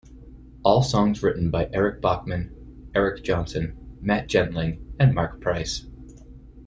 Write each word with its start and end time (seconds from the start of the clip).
All 0.63 0.81
songs 0.81 1.21
written 1.21 1.51
by 1.51 1.69
Eric 1.73 2.01
Bachmann, 2.01 2.89
Eric 2.95 3.23
Johnson, 3.23 3.77
Matt 4.01 4.27
Gentling 4.27 4.83
and 4.99 5.13
Mark 5.13 5.39
Price. 5.39 5.85